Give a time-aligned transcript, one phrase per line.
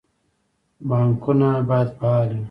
[0.87, 2.39] بانکونه باید فعال وي